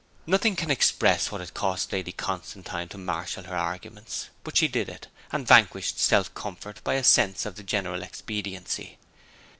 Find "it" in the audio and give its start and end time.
1.41-1.53, 4.89-5.05